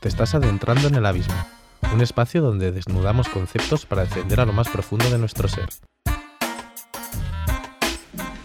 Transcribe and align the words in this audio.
Te 0.00 0.08
estás 0.08 0.34
adentrando 0.34 0.88
en 0.88 0.94
el 0.94 1.04
abismo, 1.04 1.34
un 1.92 2.00
espacio 2.00 2.40
donde 2.40 2.72
desnudamos 2.72 3.28
conceptos 3.28 3.84
para 3.84 4.06
descender 4.06 4.40
a 4.40 4.46
lo 4.46 4.54
más 4.54 4.70
profundo 4.70 5.10
de 5.10 5.18
nuestro 5.18 5.48
ser. 5.48 5.68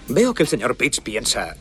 Veo 0.09 0.33
que 0.33 0.43
el 0.43 0.49
señor 0.49 0.75
Pitts 0.75 0.99
piensa... 0.99 1.55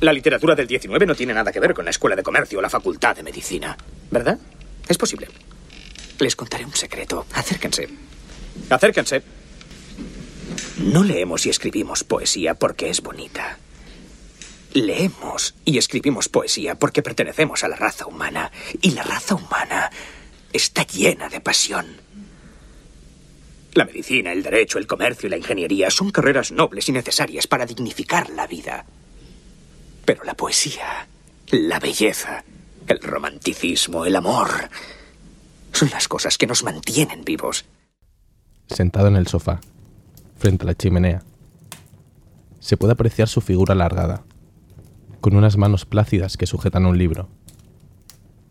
La 0.00 0.12
literatura 0.12 0.54
del 0.54 0.66
19 0.66 1.06
no 1.06 1.14
tiene 1.14 1.34
nada 1.34 1.52
que 1.52 1.60
ver 1.60 1.74
con 1.74 1.84
la 1.84 1.90
escuela 1.90 2.16
de 2.16 2.22
comercio 2.22 2.58
o 2.58 2.62
la 2.62 2.70
facultad 2.70 3.14
de 3.14 3.22
medicina, 3.22 3.76
¿verdad? 4.10 4.38
Es 4.88 4.96
posible. 4.96 5.28
Les 6.18 6.34
contaré 6.34 6.64
un 6.64 6.74
secreto. 6.74 7.26
Acérquense. 7.34 7.88
Acérquense. 8.70 9.33
No 10.78 11.04
leemos 11.04 11.46
y 11.46 11.50
escribimos 11.50 12.02
poesía 12.04 12.54
porque 12.54 12.90
es 12.90 13.00
bonita. 13.00 13.58
Leemos 14.72 15.54
y 15.64 15.78
escribimos 15.78 16.28
poesía 16.28 16.74
porque 16.74 17.02
pertenecemos 17.02 17.62
a 17.62 17.68
la 17.68 17.76
raza 17.76 18.06
humana. 18.06 18.50
Y 18.82 18.90
la 18.90 19.04
raza 19.04 19.36
humana 19.36 19.90
está 20.52 20.84
llena 20.84 21.28
de 21.28 21.40
pasión. 21.40 21.86
La 23.74 23.84
medicina, 23.84 24.32
el 24.32 24.42
derecho, 24.42 24.78
el 24.78 24.86
comercio 24.86 25.26
y 25.26 25.30
la 25.30 25.36
ingeniería 25.36 25.90
son 25.90 26.10
carreras 26.10 26.50
nobles 26.50 26.88
y 26.88 26.92
necesarias 26.92 27.46
para 27.46 27.66
dignificar 27.66 28.30
la 28.30 28.46
vida. 28.46 28.84
Pero 30.04 30.24
la 30.24 30.34
poesía, 30.34 31.08
la 31.50 31.78
belleza, 31.78 32.44
el 32.86 33.00
romanticismo, 33.00 34.06
el 34.06 34.16
amor, 34.16 34.70
son 35.72 35.90
las 35.90 36.08
cosas 36.08 36.36
que 36.38 36.46
nos 36.46 36.62
mantienen 36.62 37.24
vivos. 37.24 37.64
Sentado 38.68 39.08
en 39.08 39.16
el 39.16 39.26
sofá, 39.26 39.60
frente 40.44 40.64
a 40.64 40.66
la 40.66 40.74
chimenea, 40.74 41.22
se 42.60 42.76
puede 42.76 42.92
apreciar 42.92 43.28
su 43.28 43.40
figura 43.40 43.72
alargada, 43.72 44.24
con 45.22 45.36
unas 45.36 45.56
manos 45.56 45.86
plácidas 45.86 46.36
que 46.36 46.44
sujetan 46.44 46.84
un 46.84 46.98
libro. 46.98 47.30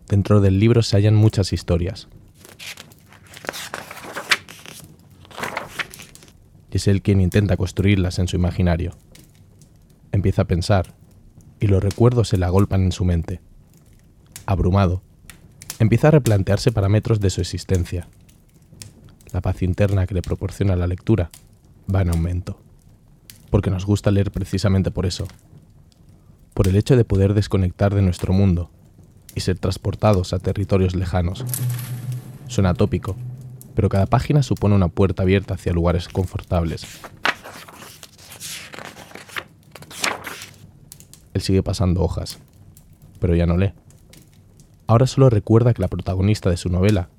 Dentro 0.08 0.42
del 0.42 0.60
libro 0.60 0.82
se 0.82 0.98
hallan 0.98 1.14
muchas 1.14 1.54
historias. 1.54 2.08
Y 6.72 6.78
es 6.78 6.88
él 6.88 7.04
quien 7.04 7.22
intenta 7.22 7.58
construirlas 7.58 8.18
en 8.18 8.28
su 8.28 8.38
imaginario. 8.38 8.98
Empieza 10.12 10.42
a 10.42 10.46
pensar, 10.46 10.96
y 11.60 11.68
los 11.68 11.84
recuerdos 11.84 12.28
se 12.28 12.38
le 12.38 12.46
agolpan 12.46 12.82
en 12.86 12.92
su 12.92 13.06
mente. 13.06 13.40
Abrumado, 14.48 15.04
empieza 15.78 16.08
a 16.08 16.12
replantearse 16.12 16.72
parámetros 16.72 17.20
de 17.20 17.30
su 17.30 17.40
existencia. 17.42 18.08
La 19.32 19.42
paz 19.42 19.62
interna 19.62 20.08
que 20.08 20.16
le 20.16 20.24
proporciona 20.24 20.76
la 20.76 20.88
lectura 20.88 21.30
va 21.94 22.02
en 22.02 22.10
aumento, 22.10 22.60
porque 23.50 23.70
nos 23.70 23.86
gusta 23.86 24.12
leer 24.12 24.32
precisamente 24.32 24.92
por 24.92 25.06
eso, 25.06 25.28
por 26.54 26.68
el 26.68 26.76
hecho 26.76 26.96
de 26.96 27.06
poder 27.06 27.34
desconectar 27.34 27.96
de 27.96 28.02
nuestro 28.02 28.34
mundo 28.34 28.70
y 29.36 29.42
ser 29.42 29.58
transportados 29.58 30.34
a 30.34 30.40
territorios 30.40 30.96
lejanos. 30.96 31.46
Suena 32.48 32.74
tópico, 32.74 33.16
pero 33.76 33.90
cada 33.90 34.06
página 34.06 34.44
supone 34.44 34.76
una 34.76 34.88
puerta 34.88 35.24
abierta 35.24 35.56
hacia 35.56 35.74
lugares 35.74 36.08
confortables. 36.08 36.86
Él 41.34 41.42
sigue 41.42 41.64
pasando 41.64 42.04
hojas, 42.04 42.40
pero 43.20 43.36
ya 43.36 43.48
no 43.48 43.58
lee. 43.58 43.74
Ahora 44.86 45.08
solo 45.08 45.30
recuerda 45.30 45.74
que 45.74 45.82
la 45.82 45.88
protagonista 45.88 46.50
de 46.50 46.58
su 46.58 46.70
novela 46.70 47.10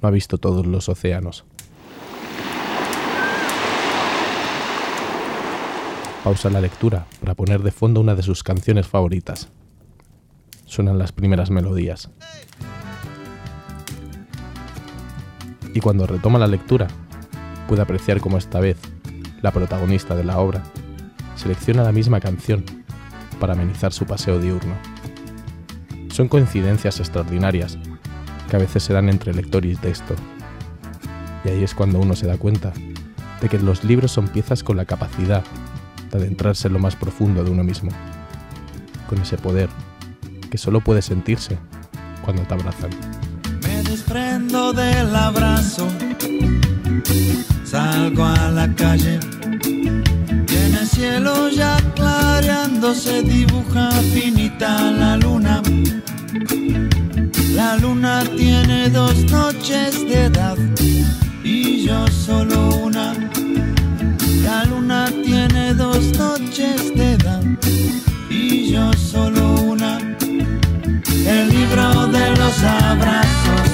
no 0.00 0.08
ha 0.08 0.12
visto 0.12 0.38
todos 0.38 0.66
los 0.66 0.88
océanos. 0.88 1.44
Pausa 6.24 6.50
la 6.50 6.60
lectura 6.60 7.06
para 7.20 7.34
poner 7.34 7.62
de 7.62 7.70
fondo 7.70 8.00
una 8.00 8.14
de 8.14 8.22
sus 8.22 8.42
canciones 8.42 8.86
favoritas. 8.86 9.48
Suenan 10.66 10.98
las 10.98 11.12
primeras 11.12 11.50
melodías. 11.50 12.10
Y 15.72 15.80
cuando 15.80 16.06
retoma 16.06 16.38
la 16.38 16.48
lectura, 16.48 16.88
puede 17.68 17.82
apreciar 17.82 18.20
cómo 18.20 18.36
esta 18.36 18.58
vez 18.58 18.78
la 19.42 19.52
protagonista 19.52 20.16
de 20.16 20.24
la 20.24 20.38
obra 20.38 20.64
selecciona 21.36 21.84
la 21.84 21.92
misma 21.92 22.20
canción 22.20 22.64
para 23.38 23.52
amenizar 23.52 23.92
su 23.92 24.04
paseo 24.04 24.40
diurno. 24.40 24.74
Son 26.10 26.26
coincidencias 26.26 26.98
extraordinarias 26.98 27.78
que 28.50 28.56
a 28.56 28.58
veces 28.58 28.82
se 28.82 28.92
dan 28.92 29.08
entre 29.08 29.32
lector 29.32 29.64
y 29.64 29.76
texto. 29.76 30.16
Y 31.44 31.50
ahí 31.50 31.62
es 31.62 31.74
cuando 31.74 32.00
uno 32.00 32.16
se 32.16 32.26
da 32.26 32.38
cuenta 32.38 32.72
de 33.40 33.48
que 33.48 33.58
los 33.58 33.84
libros 33.84 34.10
son 34.10 34.26
piezas 34.26 34.64
con 34.64 34.76
la 34.76 34.84
capacidad 34.84 35.44
adentrarse 36.12 36.68
en 36.68 36.74
lo 36.74 36.78
más 36.78 36.96
profundo 36.96 37.44
de 37.44 37.50
uno 37.50 37.64
mismo, 37.64 37.90
con 39.08 39.20
ese 39.20 39.36
poder 39.36 39.68
que 40.50 40.58
solo 40.58 40.80
puede 40.80 41.02
sentirse 41.02 41.58
cuando 42.24 42.42
te 42.42 42.54
abrazan. 42.54 42.90
Me 43.62 43.82
desprendo 43.82 44.72
del 44.72 45.14
abrazo, 45.14 45.88
salgo 47.64 48.24
a 48.24 48.50
la 48.50 48.74
calle 48.74 49.20
y 50.48 50.56
en 50.56 50.74
el 50.74 50.86
cielo 50.86 51.48
ya 51.48 51.76
clareando 51.94 52.94
se 52.94 53.22
dibuja 53.22 53.90
finita 54.12 54.90
la 54.90 55.16
luna. 55.16 55.62
La 57.54 57.76
luna 57.76 58.22
tiene 58.36 58.88
dos 58.88 59.30
noches 59.30 60.06
de 60.08 60.26
edad 60.26 60.56
y 61.42 61.84
yo 61.86 62.06
solo 62.08 62.68
una. 62.76 63.14
La 64.48 64.64
luna 64.64 65.04
tiene 65.22 65.74
dos 65.74 66.02
noches 66.16 66.94
de 66.94 67.12
edad 67.12 67.42
y 68.30 68.72
yo 68.72 68.90
solo 68.94 69.60
una. 69.60 69.98
El 71.26 71.50
libro 71.50 72.06
de 72.06 72.30
los 72.30 72.62
abrazos 72.62 73.67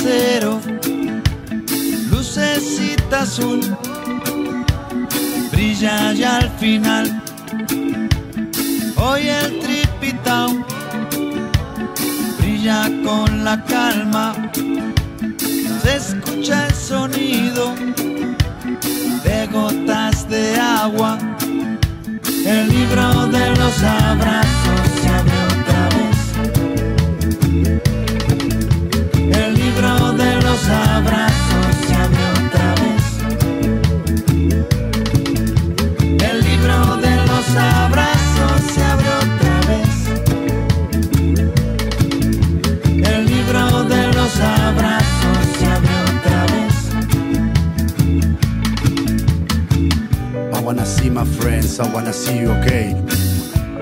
el 0.00 0.58
aguacero, 0.58 0.60
lucecita 2.10 3.22
azul, 3.22 3.60
brilla 5.50 6.12
ya 6.12 6.38
al 6.38 6.50
final. 6.58 7.22
Hoy 8.96 9.28
el 9.28 9.60
tripitao 9.60 10.64
brilla 12.38 12.90
con 13.04 13.44
la 13.44 13.62
calma, 13.64 14.34
se 15.82 15.96
escucha 15.96 16.66
el 16.68 16.74
sonido 16.74 17.74
de 19.24 19.46
gotas 19.52 20.28
de 20.28 20.58
agua. 20.58 21.18
El 22.44 22.68
libro 22.68 23.26
de 23.26 23.50
los 23.50 23.82
abrazos 23.82 25.11
I 51.82 51.92
wanna 51.92 52.12
see 52.12 52.38
you 52.38 52.52
okay. 52.52 52.94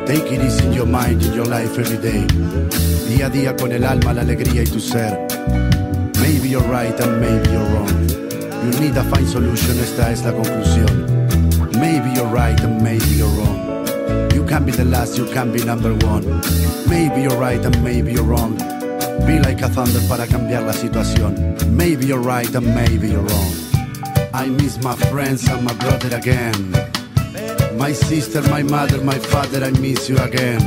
Take 0.06 0.32
it 0.32 0.40
easy 0.40 0.64
in 0.64 0.72
your 0.72 0.86
mind, 0.86 1.22
in 1.22 1.34
your 1.34 1.44
life 1.44 1.78
every 1.78 1.98
day. 1.98 2.26
Día 3.06 3.26
a 3.26 3.30
día 3.30 3.54
con 3.54 3.72
el 3.72 3.84
alma, 3.84 4.14
la 4.14 4.22
alegría 4.22 4.62
y 4.62 4.66
tu 4.66 4.80
ser. 4.80 5.28
Maybe 6.18 6.48
you're 6.48 6.66
right 6.66 6.98
and 6.98 7.20
maybe 7.20 7.50
you're 7.50 7.68
wrong. 7.74 8.08
You 8.64 8.80
need 8.80 8.96
a 8.96 9.04
fine 9.04 9.26
solution, 9.26 9.78
esta 9.80 10.10
es 10.10 10.24
la 10.24 10.32
conclusión. 10.32 11.06
Maybe 11.78 12.10
you're 12.14 12.32
right 12.32 12.58
and 12.62 12.80
maybe 12.82 13.04
you're 13.16 13.28
wrong. 13.36 13.84
You 14.34 14.46
can 14.46 14.64
be 14.64 14.72
the 14.72 14.86
last, 14.86 15.18
you 15.18 15.26
can 15.26 15.52
be 15.52 15.62
number 15.62 15.92
one. 16.06 16.24
Maybe 16.88 17.20
you're 17.20 17.38
right 17.38 17.62
and 17.62 17.84
maybe 17.84 18.14
you're 18.14 18.24
wrong. 18.24 18.56
Be 19.26 19.38
like 19.40 19.60
a 19.60 19.68
thunder 19.68 20.00
para 20.08 20.26
cambiar 20.26 20.64
la 20.64 20.72
situación. 20.72 21.36
Maybe 21.76 22.06
you're 22.06 22.24
right 22.24 22.52
and 22.54 22.74
maybe 22.74 23.10
you're 23.10 23.20
wrong. 23.20 23.52
I 24.32 24.46
miss 24.46 24.82
my 24.82 24.96
friends 24.96 25.46
and 25.50 25.62
my 25.64 25.74
brother 25.74 26.16
again. 26.16 26.79
My 27.80 27.92
sister, 27.92 28.42
my 28.42 28.62
mother, 28.62 29.02
my 29.02 29.18
father, 29.18 29.64
I 29.64 29.70
miss 29.80 30.06
you 30.06 30.18
again. 30.18 30.60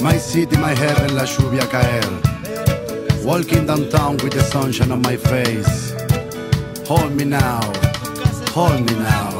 My 0.00 0.16
city, 0.18 0.56
my 0.56 0.74
heaven, 0.74 1.14
la 1.14 1.22
lluvia 1.22 1.64
caer. 1.70 2.02
Walking 3.24 3.66
downtown 3.66 4.16
with 4.16 4.32
the 4.32 4.42
sunshine 4.42 4.90
on 4.90 5.00
my 5.02 5.16
face. 5.16 5.94
Hold 6.88 7.14
me 7.14 7.24
now, 7.24 7.62
hold 8.50 8.80
me 8.84 8.94
now. 8.96 9.30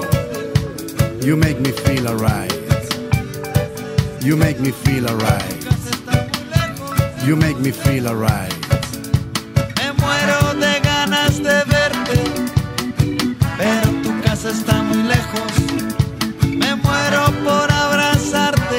You 1.20 1.34
make 1.36 1.58
me 1.58 1.72
feel 1.72 2.06
alright. 2.06 2.54
You 4.22 4.36
make 4.36 4.60
me 4.60 4.70
feel 4.70 5.08
alright. 5.10 5.58
You 7.26 7.34
make 7.34 7.58
me 7.58 7.72
feel 7.72 8.06
alright. 8.06 8.54
Me 9.78 9.86
muero 10.00 10.54
de 10.54 10.74
ganas 10.80 11.42
de 11.42 11.58
verte, 11.74 12.20
pero 13.58 13.88
tu 14.04 14.22
casa 14.22 14.50
está 14.50 14.80
muy 14.84 15.02
lejos. 15.02 15.61
Muero 17.12 17.44
por 17.44 17.70
abrazarte, 17.70 18.78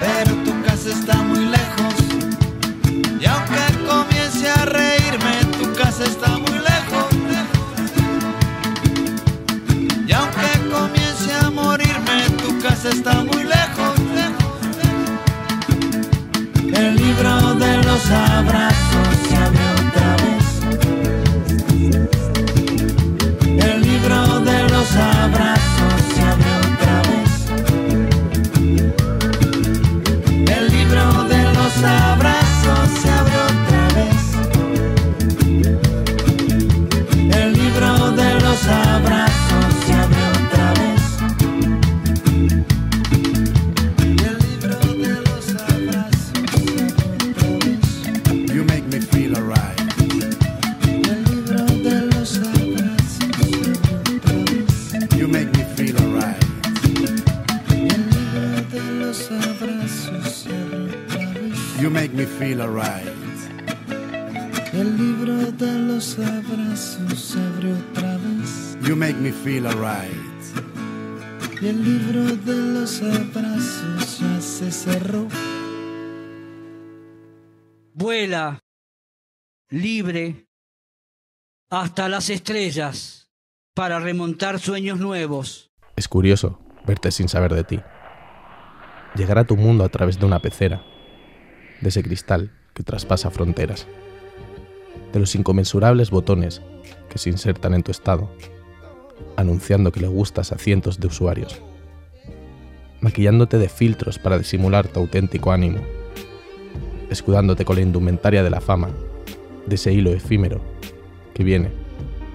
pero 0.00 0.34
tu 0.44 0.62
casa 0.62 0.90
está 0.90 1.22
muy 1.22 1.46
lejos. 1.46 1.94
Y 3.18 3.24
aunque 3.24 3.86
comience 3.86 4.50
a 4.50 4.66
reírme, 4.66 5.44
tu 5.58 5.72
casa 5.72 6.04
está 6.04 6.28
muy 6.36 6.58
lejos. 6.58 7.06
Y 10.06 10.12
aunque 10.12 10.70
comience 10.70 11.34
a 11.42 11.48
morirme, 11.50 12.28
tu 12.42 12.58
casa 12.60 12.90
está 12.90 13.14
muy 13.14 13.24
lejos. 13.26 13.37
El 64.72 64.96
libro 64.98 65.50
de 65.52 65.78
los 65.78 66.18
abrazos 66.18 67.18
se 67.18 67.40
abre 67.40 67.72
otra 67.72 68.18
vez. 68.18 68.76
You 68.82 68.94
make 68.96 69.14
me 69.14 69.32
feel 69.32 69.66
alright. 69.66 70.12
Y 71.60 71.68
el 71.68 71.82
libro 71.82 72.36
de 72.36 72.56
los 72.74 73.02
abrazos 73.02 74.20
ya 74.20 74.40
se 74.40 74.70
cerró. 74.70 75.26
Vuela, 77.94 78.60
libre, 79.70 80.46
hasta 81.70 82.08
las 82.08 82.28
estrellas, 82.28 83.30
para 83.74 83.98
remontar 83.98 84.60
sueños 84.60 84.98
nuevos. 85.00 85.72
Es 85.96 86.08
curioso 86.08 86.60
verte 86.86 87.10
sin 87.10 87.28
saber 87.28 87.54
de 87.54 87.64
ti. 87.64 87.80
Llegar 89.14 89.38
a 89.38 89.44
tu 89.44 89.56
mundo 89.56 89.82
a 89.84 89.88
través 89.88 90.18
de 90.18 90.26
una 90.26 90.40
pecera, 90.40 90.84
de 91.80 91.88
ese 91.88 92.02
cristal 92.02 92.52
que 92.74 92.82
traspasa 92.82 93.30
fronteras, 93.30 93.86
de 95.12 95.20
los 95.20 95.34
inconmensurables 95.34 96.10
botones 96.10 96.62
que 97.08 97.18
se 97.18 97.30
insertan 97.30 97.74
en 97.74 97.82
tu 97.82 97.90
estado, 97.90 98.30
anunciando 99.36 99.92
que 99.92 100.00
le 100.00 100.08
gustas 100.08 100.52
a 100.52 100.58
cientos 100.58 101.00
de 101.00 101.06
usuarios, 101.06 101.62
maquillándote 103.00 103.58
de 103.58 103.68
filtros 103.68 104.18
para 104.18 104.38
disimular 104.38 104.88
tu 104.88 105.00
auténtico 105.00 105.52
ánimo, 105.52 105.80
escudándote 107.10 107.64
con 107.64 107.76
la 107.76 107.82
indumentaria 107.82 108.42
de 108.42 108.50
la 108.50 108.60
fama, 108.60 108.90
de 109.66 109.74
ese 109.74 109.92
hilo 109.92 110.12
efímero 110.12 110.60
que 111.34 111.44
viene, 111.44 111.70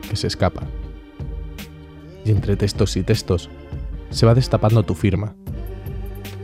que 0.09 0.15
se 0.15 0.27
escapa. 0.27 0.63
Y 2.25 2.31
entre 2.31 2.55
textos 2.55 2.95
y 2.95 3.03
textos 3.03 3.49
se 4.09 4.25
va 4.25 4.33
destapando 4.33 4.83
tu 4.83 4.95
firma, 4.95 5.35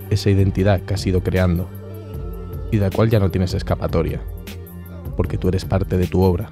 esa 0.10 0.30
identidad 0.30 0.82
que 0.82 0.96
has 0.96 1.06
ido 1.06 1.22
creando 1.22 1.70
y 2.72 2.78
de 2.78 2.90
la 2.90 2.92
cual 2.92 3.10
ya 3.10 3.20
no 3.20 3.32
tienes 3.32 3.54
escapatoria, 3.54 4.22
porque 5.20 5.38
tú 5.38 5.50
eres 5.50 5.66
parte 5.66 5.98
de 5.98 6.08
tu 6.08 6.22
obra. 6.22 6.50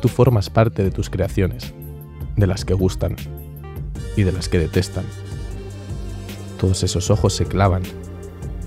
Tú 0.00 0.08
formas 0.08 0.48
parte 0.48 0.82
de 0.82 0.90
tus 0.90 1.10
creaciones, 1.10 1.74
de 2.34 2.46
las 2.46 2.64
que 2.64 2.72
gustan 2.72 3.14
y 4.16 4.22
de 4.22 4.32
las 4.32 4.48
que 4.48 4.58
detestan. 4.58 5.04
Todos 6.58 6.82
esos 6.82 7.10
ojos 7.10 7.34
se 7.34 7.44
clavan, 7.44 7.82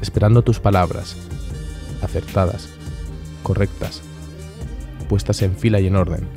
esperando 0.03 0.44
tus 0.44 0.59
palabras, 0.59 1.18
acertadas, 2.03 2.69
correctas, 3.42 4.03
puestas 5.09 5.42
en 5.42 5.56
fila 5.56 5.80
y 5.80 5.88
en 5.88 5.95
orden, 5.95 6.27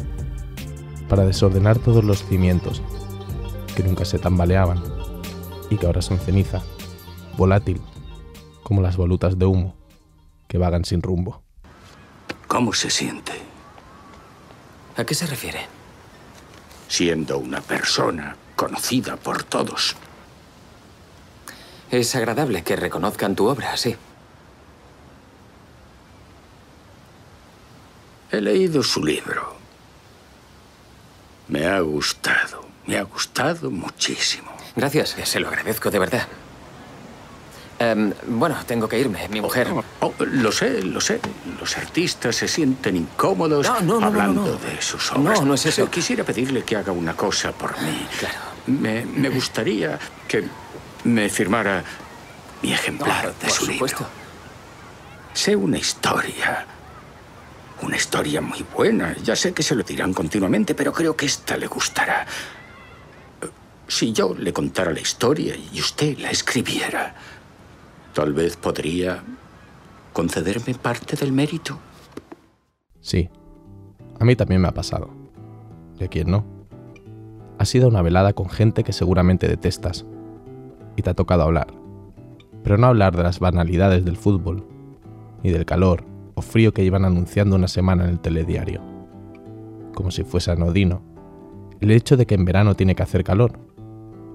para 1.06 1.26
desordenar 1.26 1.78
todos 1.78 2.02
los 2.02 2.24
cimientos 2.24 2.80
que 3.76 3.82
nunca 3.82 4.06
se 4.06 4.18
tambaleaban 4.18 4.82
y 5.68 5.76
que 5.76 5.84
ahora 5.84 6.00
son 6.00 6.18
ceniza, 6.18 6.62
volátil, 7.36 7.82
como 8.62 8.80
las 8.80 8.96
volutas 8.96 9.38
de 9.38 9.44
humo 9.44 9.76
que 10.48 10.56
vagan 10.56 10.86
sin 10.86 11.02
rumbo. 11.02 11.43
¿Cómo 12.54 12.72
se 12.72 12.88
siente 12.88 13.32
¿A 14.96 15.02
qué 15.02 15.12
se 15.12 15.26
refiere? 15.26 15.66
siendo 16.86 17.38
una 17.38 17.60
persona 17.60 18.36
conocida 18.54 19.16
por 19.16 19.42
todos? 19.42 19.96
Es 21.90 22.14
agradable 22.14 22.62
que 22.62 22.76
reconozcan 22.76 23.34
tu 23.34 23.48
obra, 23.48 23.76
sí. 23.76 23.96
He 28.30 28.40
leído 28.40 28.84
su 28.84 29.04
libro. 29.04 29.56
Me 31.48 31.66
ha 31.66 31.80
gustado, 31.80 32.68
me 32.86 32.98
ha 32.98 33.02
gustado 33.02 33.68
muchísimo. 33.68 34.52
Gracias, 34.76 35.16
se 35.24 35.40
lo 35.40 35.48
agradezco 35.48 35.90
de 35.90 35.98
verdad. 35.98 36.28
Em, 37.78 38.12
bueno, 38.28 38.56
tengo 38.66 38.88
que 38.88 38.98
irme. 38.98 39.28
Mi 39.28 39.40
mujer... 39.40 39.68
Oh, 40.00 40.12
lo 40.18 40.52
sé, 40.52 40.82
lo 40.82 41.00
sé. 41.00 41.20
Los 41.60 41.76
artistas 41.76 42.36
se 42.36 42.46
sienten 42.46 42.96
incómodos 42.96 43.66
No, 43.66 43.80
no, 43.80 43.94
no, 43.94 44.00
no, 44.00 44.06
hablando 44.06 44.40
no, 44.42 44.48
no. 44.52 44.56
de 44.58 44.80
sus 44.80 45.10
obras. 45.12 45.40
No, 45.40 45.46
no 45.46 45.54
es 45.54 45.66
eso. 45.66 45.82
Pero 45.82 45.90
Quisiera 45.90 46.24
pedirle 46.24 46.62
que 46.62 46.76
haga 46.76 46.92
una 46.92 47.16
cosa 47.16 47.52
por 47.52 47.72
mí. 47.82 48.06
Claro. 48.18 48.36
Me, 48.68 49.04
me 49.04 49.28
gustaría 49.28 49.98
que 50.28 50.44
me 51.04 51.28
firmara 51.28 51.82
mi 52.62 52.72
ejemplar 52.72 53.26
de 53.34 53.46
por 53.48 53.50
su 53.50 53.66
supuesto. 53.66 53.98
libro. 53.98 54.10
Sé 55.34 55.56
una 55.56 55.76
historia. 55.78 56.66
Una 57.82 57.96
historia 57.96 58.40
muy 58.40 58.64
buena. 58.74 59.16
Ya 59.22 59.34
sé 59.34 59.52
que 59.52 59.64
se 59.64 59.74
lo 59.74 59.82
dirán 59.82 60.14
continuamente, 60.14 60.74
pero 60.76 60.92
creo 60.92 61.16
que 61.16 61.26
esta 61.26 61.56
le 61.56 61.66
gustará. 61.66 62.24
Si 63.88 64.12
yo 64.12 64.34
le 64.38 64.52
contara 64.52 64.92
la 64.92 65.00
historia 65.00 65.54
y 65.72 65.80
usted 65.80 66.16
la 66.18 66.30
escribiera, 66.30 67.14
tal 68.14 68.32
vez 68.32 68.56
podría 68.56 69.22
concederme 70.12 70.74
parte 70.74 71.16
del 71.16 71.32
mérito. 71.32 71.78
Sí, 73.00 73.28
a 74.18 74.24
mí 74.24 74.36
también 74.36 74.62
me 74.62 74.68
ha 74.68 74.72
pasado. 74.72 75.10
¿Y 75.98 76.04
a 76.04 76.08
quién 76.08 76.30
no? 76.30 76.44
Ha 77.58 77.64
sido 77.66 77.88
una 77.88 78.02
velada 78.02 78.32
con 78.32 78.48
gente 78.48 78.84
que 78.84 78.92
seguramente 78.92 79.48
detestas. 79.48 80.06
Y 80.96 81.02
te 81.02 81.10
ha 81.10 81.14
tocado 81.14 81.42
hablar. 81.42 81.74
Pero 82.62 82.78
no 82.78 82.86
hablar 82.86 83.16
de 83.16 83.24
las 83.24 83.40
banalidades 83.40 84.04
del 84.04 84.16
fútbol, 84.16 84.66
ni 85.42 85.50
del 85.50 85.66
calor 85.66 86.04
o 86.36 86.42
frío 86.42 86.72
que 86.72 86.82
llevan 86.82 87.04
anunciando 87.04 87.56
una 87.56 87.68
semana 87.68 88.04
en 88.04 88.10
el 88.10 88.20
telediario. 88.20 88.80
Como 89.94 90.10
si 90.10 90.24
fuese 90.24 90.50
anodino. 90.50 91.02
El 91.80 91.90
hecho 91.90 92.16
de 92.16 92.26
que 92.26 92.34
en 92.34 92.44
verano 92.44 92.74
tiene 92.74 92.94
que 92.94 93.02
hacer 93.02 93.24
calor, 93.24 93.58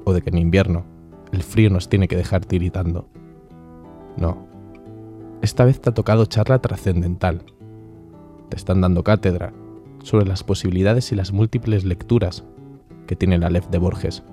o 0.06 0.14
de 0.14 0.22
que 0.22 0.30
en 0.30 0.38
invierno 0.38 0.86
el 1.32 1.44
frío 1.44 1.70
nos 1.70 1.90
tiene 1.90 2.08
que 2.08 2.16
dejar 2.16 2.46
tiritando. 2.46 3.10
No. 4.18 4.48
Esta 5.42 5.66
vez 5.66 5.80
te 5.80 5.90
ha 5.90 5.94
tocado 5.94 6.26
charla 6.26 6.60
trascendental, 6.60 7.44
te 8.50 8.58
están 8.58 8.82
dando 8.82 9.04
cátedra 9.04 9.54
sobre 10.04 10.26
las 10.26 10.44
posibilidades 10.44 11.12
y 11.12 11.16
las 11.16 11.32
múltiples 11.32 11.86
lecturas 11.86 12.44
que 13.08 13.16
tiene 13.16 13.38
la 13.38 13.48
Aleph 13.48 13.70
de 13.70 13.78
Borges. 13.78 14.24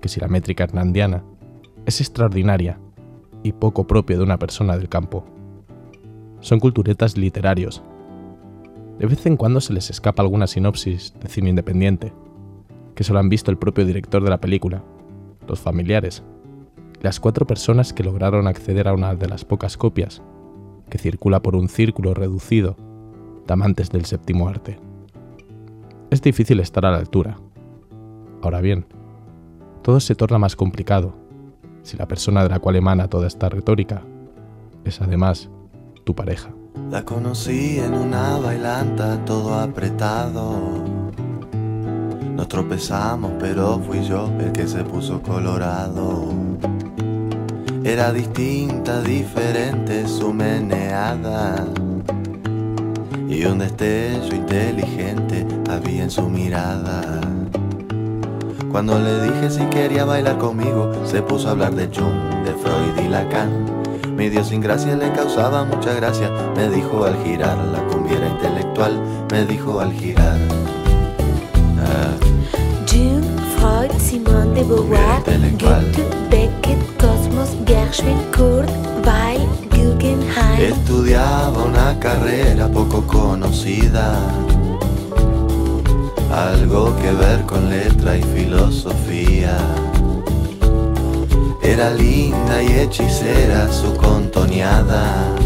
Que 0.00 0.08
si 0.08 0.20
la 0.20 0.28
métrica 0.28 0.64
hernandiana 0.64 1.24
es 1.86 2.00
extraordinaria 2.00 2.78
y 3.42 3.52
poco 3.52 3.86
propio 3.86 4.18
de 4.18 4.24
una 4.24 4.38
persona 4.38 4.76
del 4.76 4.88
campo. 4.88 5.24
Son 6.40 6.60
culturetas 6.60 7.16
literarios, 7.16 7.82
De 8.98 9.06
vez 9.06 9.24
en 9.24 9.38
cuando 9.38 9.62
se 9.62 9.72
les 9.72 9.88
escapa 9.88 10.22
alguna 10.22 10.46
sinopsis 10.46 11.14
de 11.18 11.28
cine 11.28 11.48
independiente, 11.48 12.12
que 12.94 13.02
solo 13.02 13.18
han 13.18 13.30
visto 13.30 13.50
el 13.50 13.56
propio 13.56 13.86
director 13.86 14.22
de 14.22 14.28
la 14.28 14.42
película, 14.42 14.82
los 15.48 15.58
familiares, 15.58 16.22
las 17.00 17.20
cuatro 17.20 17.46
personas 17.46 17.92
que 17.92 18.04
lograron 18.04 18.46
acceder 18.46 18.88
a 18.88 18.94
una 18.94 19.14
de 19.14 19.28
las 19.28 19.44
pocas 19.44 19.76
copias 19.76 20.22
que 20.88 20.98
circula 20.98 21.40
por 21.40 21.56
un 21.56 21.68
círculo 21.68 22.14
reducido 22.14 22.76
amantes 23.50 23.90
del 23.90 24.04
séptimo 24.04 24.48
arte. 24.48 24.78
Es 26.10 26.22
difícil 26.22 26.60
estar 26.60 26.86
a 26.86 26.90
la 26.90 26.98
altura. 26.98 27.38
Ahora 28.42 28.60
bien, 28.60 28.86
todo 29.82 30.00
se 30.00 30.14
torna 30.14 30.38
más 30.38 30.56
complicado 30.56 31.14
si 31.82 31.96
la 31.96 32.06
persona 32.06 32.42
de 32.42 32.48
la 32.48 32.58
cual 32.58 32.76
emana 32.76 33.08
toda 33.08 33.26
esta 33.26 33.48
retórica 33.48 34.02
es 34.84 35.00
además 35.00 35.50
tu 36.04 36.14
pareja. 36.14 36.50
La 36.90 37.04
conocí 37.04 37.78
en 37.78 37.94
una 37.94 38.38
bailanta 38.38 39.24
todo 39.24 39.54
apretado. 39.54 40.84
Nos 42.34 42.48
tropezamos, 42.48 43.32
pero 43.38 43.78
fui 43.80 44.02
yo 44.02 44.30
el 44.40 44.52
que 44.52 44.66
se 44.66 44.82
puso 44.84 45.20
colorado. 45.22 46.28
Era 47.84 48.12
distinta, 48.12 49.00
diferente 49.00 50.06
su 50.06 50.34
meneada. 50.34 51.64
Y 53.26 53.44
un 53.46 53.58
destello 53.58 54.34
inteligente 54.34 55.46
había 55.70 56.02
en 56.04 56.10
su 56.10 56.28
mirada. 56.28 57.20
Cuando 58.70 58.98
le 58.98 59.22
dije 59.22 59.50
si 59.50 59.64
quería 59.66 60.04
bailar 60.04 60.36
conmigo, 60.36 60.92
se 61.06 61.22
puso 61.22 61.48
a 61.48 61.52
hablar 61.52 61.74
de 61.74 61.86
Jung, 61.86 62.44
de 62.44 62.52
Freud 62.52 63.06
y 63.06 63.08
Lacan. 63.08 63.66
Mi 64.14 64.28
Dios 64.28 64.48
sin 64.48 64.60
gracia 64.60 64.94
le 64.94 65.10
causaba 65.12 65.64
mucha 65.64 65.94
gracia. 65.94 66.30
Me 66.54 66.68
dijo 66.68 67.04
al 67.04 67.16
girar, 67.24 67.56
la 67.56 67.82
cumbiera 67.86 68.28
intelectual. 68.28 69.00
Me 69.32 69.46
dijo 69.46 69.80
al 69.80 69.92
girar. 69.92 70.38
Simone 74.10 74.54
de 74.54 74.64
Beauvoir. 74.64 75.22
Goethe, 75.56 76.02
Beckett, 76.30 76.80
Cosmos, 76.98 77.50
Gershwin, 77.64 78.18
Kurt, 78.32 78.68
Weil, 79.06 79.46
Guggenheim. 79.70 80.72
Estudiaba 80.72 81.62
una 81.62 81.96
carrera 82.00 82.66
poco 82.66 83.06
conocida. 83.06 84.18
Algo 86.28 86.96
que 86.96 87.12
ver 87.12 87.42
con 87.42 87.70
letra 87.70 88.16
y 88.16 88.22
filosofía. 88.34 89.56
Era 91.62 91.90
linda 91.90 92.64
y 92.64 92.80
hechicera 92.80 93.72
su 93.72 93.94
contoneada. 93.94 95.36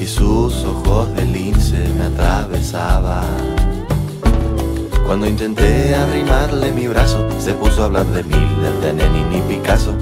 Y 0.00 0.04
sus 0.04 0.64
ojos 0.64 1.14
de 1.14 1.26
lince 1.26 1.78
me 1.96 2.06
atravesaban. 2.06 3.61
Cuando 5.06 5.26
intenté 5.26 5.94
arrimarle 5.94 6.72
mi 6.72 6.88
brazo, 6.88 7.26
se 7.38 7.52
puso 7.54 7.82
a 7.82 7.86
hablar 7.86 8.06
de 8.06 8.22
Miller, 8.24 8.72
de 8.80 8.92
Lenin 8.94 9.32
y 9.32 9.40
Picasso. 9.42 9.94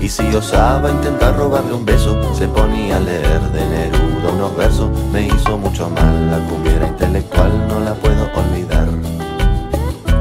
Y 0.00 0.08
si 0.08 0.26
osaba 0.34 0.90
intentar 0.90 1.36
robarle 1.36 1.74
un 1.74 1.84
beso, 1.84 2.16
se 2.34 2.48
ponía 2.48 2.96
a 2.96 3.00
leer 3.00 3.40
de 3.52 3.66
Neruda 3.66 4.32
unos 4.32 4.56
versos. 4.56 4.88
Me 5.12 5.26
hizo 5.26 5.58
mucho 5.58 5.88
mal, 5.90 6.30
la 6.30 6.38
cumbiera 6.48 6.86
intelectual 6.88 7.68
no 7.68 7.80
la 7.80 7.94
puedo 7.94 8.28
olvidar. 8.34 8.88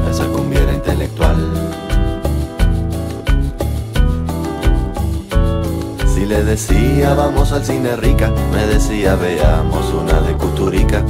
Esa 0.10 0.26
cumbiera 0.26 0.74
intelectual. 0.74 1.38
Si 6.14 6.26
le 6.26 6.44
decía 6.44 7.14
vamos 7.14 7.52
al 7.52 7.64
cine 7.64 7.96
rica, 7.96 8.32
me 8.52 8.66
decía 8.68 9.16
veamos 9.16 9.94
una 9.94 10.20
de 10.22 10.34
Cuturica. 10.34 11.04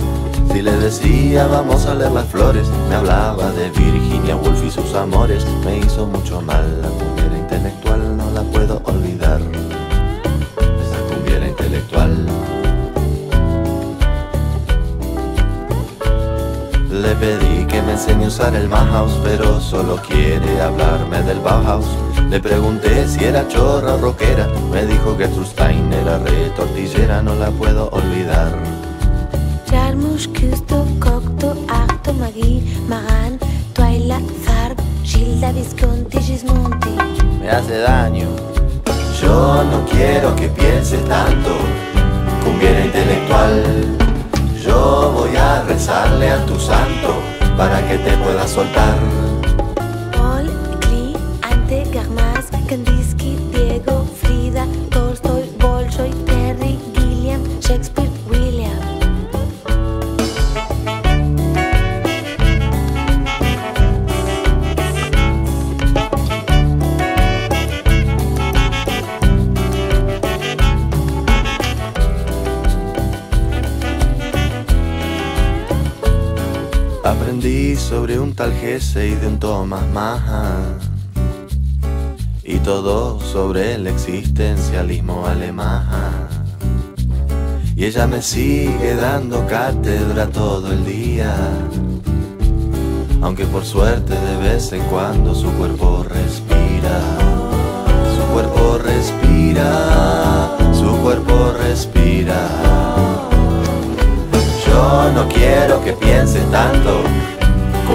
Si 0.51 0.63
le 0.63 0.72
decía 0.77 1.48
vamos 1.48 1.86
a 1.86 1.94
leer 1.94 2.12
las 2.12 2.25
flores, 2.27 2.68
me 2.89 2.96
hablaba 2.96 3.51
de 3.51 3.70
Virginia 3.70 4.36
Woolf 4.36 4.63
y 4.63 4.72
sus 4.72 4.94
amores. 4.96 5.46
Me 5.63 5.77
hizo 5.77 6.08
mucho 6.08 6.41
mal, 6.41 6.82
la 6.82 6.89
cumbiera 6.89 7.38
intelectual 7.38 8.18
no 8.18 8.29
la 8.32 8.41
puedo 8.41 8.82
olvidar. 8.84 9.39
Esa 10.60 11.00
cumbiera 11.13 11.48
intelectual. 11.48 12.25
Le 16.91 17.15
pedí 17.15 17.65
que 17.65 17.82
me 17.84 17.91
enseñe 17.91 18.25
a 18.25 18.27
usar 18.27 18.56
el 18.56 18.68
Bauhaus, 18.68 19.20
pero 19.24 19.62
solo 19.62 19.98
quiere 19.98 20.62
hablarme 20.62 21.22
del 21.24 21.39
Bauhaus. 21.39 21.86
Le 22.29 22.39
pregunté 22.39 23.08
si 23.08 23.24
era 23.24 23.48
chorra 23.48 23.94
o 23.94 23.98
rockera, 24.00 24.48
me 24.72 24.86
dijo 24.86 25.15
que 25.15 25.27
Stein 25.27 25.94
era 25.94 26.18
retortillera, 26.18 27.22
no 27.22 27.36
la 27.36 27.51
puedo 27.51 27.89
olvidar. 27.91 28.78
Jarmusch, 30.19 30.27
Custo, 30.33 30.85
Cocteau, 30.99 31.55
Arto, 31.67 32.13
Magui, 32.13 32.61
Maran, 32.88 33.39
Twyla, 33.73 34.19
Farb, 34.43 34.77
Gilda, 35.03 35.53
Visconti, 35.53 36.19
Gismonti. 36.19 36.89
me 37.39 37.49
hace 37.49 37.79
daño. 37.79 38.27
Yo 39.21 39.63
no 39.63 39.85
quiero 39.85 40.35
que 40.35 40.49
pienses 40.49 41.03
tanto, 41.05 41.51
cumbiera 42.43 42.85
intelectual. 42.85 43.63
Yo 44.63 45.11
voy 45.15 45.35
a 45.35 45.63
rezarle 45.63 46.31
a 46.31 46.45
tu 46.45 46.59
santo 46.59 47.15
para 47.57 47.81
que 47.88 47.97
te 47.97 48.17
pueda 48.17 48.47
soltar. 48.47 48.97
Paul, 50.11 50.49
Klee, 50.81 51.15
Ante, 51.41 51.85
Garmas, 51.93 52.47
Kandinsky, 52.67 53.38
sobre 78.39 78.51
un 78.51 78.53
tal 78.53 78.53
Gese 78.53 79.08
y 79.08 79.15
de 79.15 79.27
un 79.27 79.39
Thomas 79.39 79.86
Mann. 79.93 80.79
Y 82.43 82.58
todo 82.60 83.19
sobre 83.19 83.75
el 83.75 83.88
existencialismo 83.88 85.25
alemán. 85.27 86.27
Y 87.75 87.86
ella 87.86 88.08
me 88.08 88.22
sigue 88.22 88.96
dando 88.96 89.46
cátedra 89.46 90.27
todo 90.27 90.72
el 90.72 90.86
día. 90.86 91.36
Aunque 93.22 93.46
por 93.46 93.65
suerte 93.65 94.15
de 94.15 94.38
vez 94.38 94.72
en 94.72 94.84
cuando 94.84 95.36
su 95.36 95.51
cuerpo 95.53 96.05
respira. 96.08 97.01
Su 98.15 98.24
cuerpo 98.34 98.77
respira. 98.77 100.58
Su 100.74 100.98
cuerpo 101.01 101.53
respira. 101.60 102.48
Yo 104.65 105.12
no 105.13 105.27
quiero 105.27 105.84
que 105.84 105.93
pienses 105.93 106.50
tanto, 106.51 107.03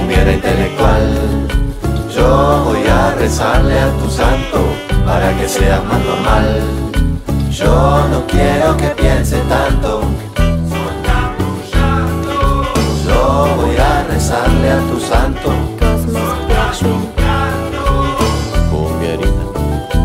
cumbiera 0.04 0.32
intelectual. 0.32 1.48
Yo 2.14 2.62
voy 2.64 2.86
a 2.86 3.14
rezarle 3.14 3.78
a 3.80 3.90
tu 3.96 4.10
santo 4.10 4.58
para 5.06 5.34
que 5.36 5.48
seas 5.48 5.82
más 5.84 6.04
normal. 6.04 6.60
Yo 7.50 8.06
no 8.10 8.26
quiero 8.26 8.76
que 8.76 8.88
pienses 8.88 9.42
tanto. 9.48 10.02
Yo 13.06 13.48
voy 13.56 13.76
a 13.76 14.04
rezarle 14.04 14.70
a 14.72 14.80
tu 14.90 15.00
santo. 15.00 15.54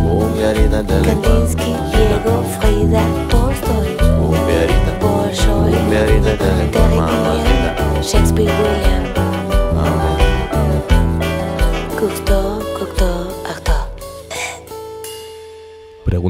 Cumbierita 0.06 0.80
intelectual. 0.80 1.24
Kandinsky, 1.24 1.76
Diego, 1.92 2.44
Frida, 2.58 3.04
Tolstoy, 3.30 3.98
Cumbierita, 4.18 4.92
Bolshoi. 5.02 5.72
Gilliam, 6.72 8.02
Shakespeare, 8.02 8.54
William. 8.62 9.29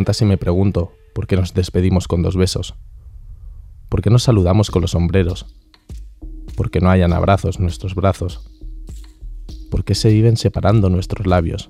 Pregunta 0.10 0.18
si 0.18 0.25
me 0.25 0.38
pregunto 0.39 0.92
por 1.13 1.28
qué 1.28 1.36
nos 1.36 1.54
despedimos 1.54 2.08
con 2.08 2.24
dos 2.24 2.36
besos. 2.36 2.74
¿Por 3.89 4.01
qué 4.01 4.10
nos 4.10 4.24
saludamos 4.24 4.72
con 4.72 4.82
los 4.82 4.89
sombreros? 4.89 5.46
¿Por 6.58 6.72
qué 6.72 6.80
no 6.80 6.89
hayan 6.89 7.13
abrazos 7.13 7.60
nuestros 7.60 7.94
brazos? 7.94 8.50
¿Por 9.70 9.84
qué 9.84 9.94
se 9.94 10.10
viven 10.10 10.36
separando 10.36 10.89
nuestros 10.89 11.28
labios? 11.28 11.70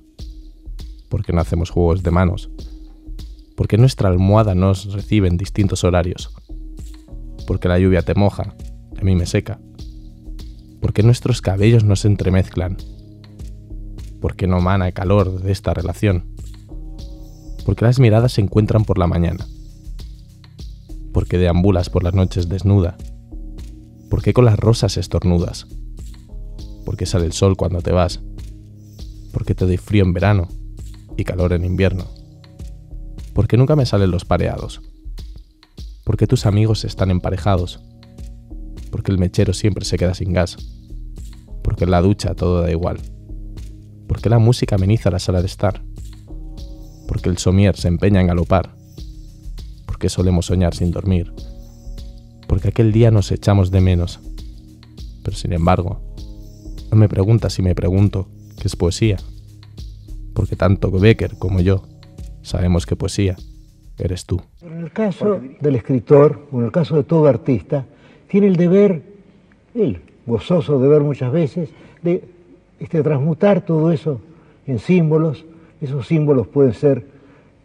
¿Por 1.10 1.26
qué 1.26 1.34
no 1.34 1.42
hacemos 1.42 1.70
juegos 1.70 2.02
de 2.02 2.12
manos? 2.12 2.50
¿Por 3.58 3.68
qué 3.68 3.78
nuestra 3.78 4.08
almohada 4.08 4.56
nos 4.56 4.94
recibe 4.94 5.28
en 5.28 5.36
distintos 5.36 5.84
horarios? 5.84 6.34
¿Por 7.46 7.60
qué 7.60 7.68
la 7.68 7.78
lluvia 7.78 8.04
te 8.04 8.16
moja? 8.16 8.56
A 8.98 9.04
mí 9.04 9.18
me 9.18 9.26
seca. 9.26 9.60
¿Por 10.80 10.94
qué 10.94 11.04
nuestros 11.04 11.42
cabellos 11.42 11.84
no 11.84 11.98
se 11.98 12.08
entremezclan? 12.08 12.78
¿Por 14.22 14.38
qué 14.38 14.48
no 14.48 14.62
mana 14.62 14.88
el 14.88 14.94
calor 14.94 15.42
de 15.42 15.52
esta 15.52 15.74
relación? 15.74 16.39
¿Por 17.66 17.76
qué 17.76 17.86
las 17.86 18.00
miradas 18.00 18.34
se 18.34 18.42
encuentran 18.42 18.86
por 18.86 18.98
la 18.98 19.08
mañana? 19.08 19.46
¿Por 21.14 21.28
qué 21.28 21.38
deambulas 21.38 21.90
por 21.90 22.04
las 22.04 22.14
noches 22.14 22.50
desnuda? 22.50 22.98
¿Por 24.10 24.22
qué 24.22 24.34
con 24.34 24.46
las 24.46 24.58
rosas 24.58 24.98
estornudas? 24.98 25.68
¿Por 26.86 26.98
qué 26.98 27.06
sale 27.06 27.26
el 27.26 27.34
sol 27.34 27.56
cuando 27.58 27.82
te 27.82 27.92
vas? 27.92 28.22
¿Por 29.32 29.46
qué 29.46 29.54
te 29.54 29.66
doy 29.66 29.78
frío 29.78 30.04
en 30.04 30.14
verano 30.14 30.48
y 31.18 31.24
calor 31.24 31.54
en 31.54 31.66
invierno? 31.66 32.06
¿Por 33.34 33.48
qué 33.48 33.58
nunca 33.58 33.76
me 33.76 33.86
salen 33.86 34.12
los 34.12 34.26
pareados? 34.26 34.82
¿Por 36.04 36.18
qué 36.18 36.26
tus 36.26 36.46
amigos 36.46 36.86
están 36.86 37.12
emparejados? 37.12 37.80
¿Por 38.90 39.04
qué 39.04 39.12
el 39.12 39.20
mechero 39.20 39.54
siempre 39.54 39.86
se 39.86 39.98
queda 39.98 40.14
sin 40.14 40.34
gas? 40.34 40.58
¿Por 41.64 41.76
qué 41.76 41.84
en 41.84 41.92
la 41.92 42.02
ducha 42.02 42.34
todo 42.34 42.62
da 42.62 42.72
igual? 42.72 43.00
¿Por 44.08 44.22
qué 44.22 44.30
la 44.30 44.40
música 44.40 44.76
ameniza 44.76 45.12
la 45.12 45.20
sala 45.20 45.42
de 45.42 45.46
estar? 45.46 45.84
¿Por 47.10 47.24
qué 47.24 47.30
el 47.30 47.40
somier 47.40 47.76
se 47.76 47.88
empeña 47.88 48.22
en 48.22 48.28
galopar? 48.28 48.70
¿Por 49.88 49.98
qué 49.98 50.10
solemos 50.10 50.46
soñar 50.46 50.76
sin 50.76 50.92
dormir? 50.92 51.34
Porque 52.48 52.68
aquel 52.68 52.92
día 52.92 53.10
nos 53.10 53.32
echamos 53.32 53.72
de 53.72 53.82
menos. 53.82 54.20
Pero 55.24 55.36
sin 55.36 55.54
embargo, 55.54 56.00
no 56.92 56.98
me 56.98 57.10
preguntas 57.10 57.54
si 57.54 57.64
me 57.64 57.74
pregunto 57.74 58.28
qué 58.62 58.68
es 58.68 58.76
poesía. 58.76 59.18
Porque 60.36 60.56
tanto 60.56 60.92
Becker 60.92 61.36
como 61.40 61.62
yo 61.62 61.82
sabemos 62.44 62.86
que 62.86 62.96
poesía 62.96 63.38
eres 63.98 64.28
tú. 64.28 64.40
En 64.62 64.78
el 64.78 64.92
caso 64.92 65.42
del 65.60 65.78
escritor, 65.78 66.48
o 66.52 66.60
en 66.60 66.66
el 66.66 66.72
caso 66.72 66.96
de 66.96 67.06
todo 67.06 67.26
artista, 67.26 67.88
tiene 68.28 68.46
el 68.46 68.56
deber, 68.56 69.02
él, 69.74 70.00
gozoso 70.28 70.80
de 70.80 70.88
ver 70.88 71.02
muchas 71.02 71.32
veces, 71.32 71.70
de 72.04 72.24
este, 72.80 73.02
transmutar 73.02 73.66
todo 73.66 73.92
eso 73.92 74.22
en 74.68 74.78
símbolos. 74.78 75.44
Esos 75.82 76.08
símbolos 76.08 76.48
pueden 76.48 76.74
ser, 76.74 77.06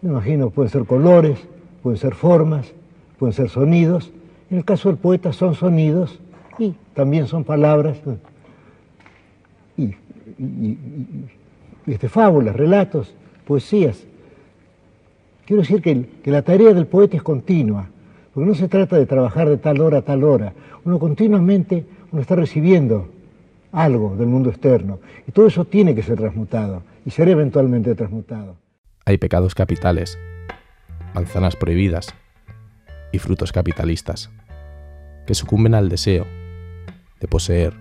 me 0.02 0.10
imagino, 0.10 0.50
pueden 0.50 0.70
ser 0.70 0.84
colores, 0.84 1.38
pueden 1.82 1.98
ser 1.98 2.14
formas, 2.14 2.72
pueden 3.18 3.32
ser 3.32 3.48
sonidos. 3.48 4.10
En 4.50 4.58
el 4.58 4.64
caso 4.64 4.88
del 4.88 4.98
poeta 4.98 5.32
son 5.32 5.54
sonidos 5.54 6.20
y 6.58 6.74
también 6.94 7.26
son 7.26 7.44
palabras 7.44 7.98
y, 9.76 9.94
este, 11.86 12.08
fábulas, 12.08 12.54
relatos, 12.54 13.14
poesías. 13.46 14.04
Quiero 15.44 15.62
decir 15.62 15.82
que, 15.82 16.06
que 16.22 16.30
la 16.30 16.42
tarea 16.42 16.72
del 16.72 16.86
poeta 16.86 17.16
es 17.16 17.22
continua, 17.22 17.88
porque 18.32 18.48
no 18.48 18.54
se 18.54 18.68
trata 18.68 18.96
de 18.96 19.06
trabajar 19.06 19.48
de 19.48 19.58
tal 19.58 19.80
hora 19.80 19.98
a 19.98 20.02
tal 20.02 20.24
hora. 20.24 20.52
Uno 20.84 20.98
continuamente 20.98 21.84
uno 22.12 22.22
está 22.22 22.36
recibiendo 22.36 23.08
algo 23.72 24.14
del 24.16 24.28
mundo 24.28 24.50
externo. 24.50 25.00
Y 25.26 25.32
todo 25.32 25.48
eso 25.48 25.64
tiene 25.64 25.94
que 25.94 26.02
ser 26.02 26.16
transmutado 26.16 26.82
y 27.04 27.10
ser 27.10 27.28
eventualmente 27.28 27.94
transmutado. 27.94 28.56
Hay 29.04 29.18
pecados 29.18 29.54
capitales, 29.54 30.18
manzanas 31.14 31.56
prohibidas 31.56 32.14
y 33.12 33.18
frutos 33.18 33.52
capitalistas 33.52 34.30
que 35.26 35.34
sucumben 35.34 35.74
al 35.74 35.88
deseo 35.88 36.26
de 37.20 37.28
poseer 37.28 37.74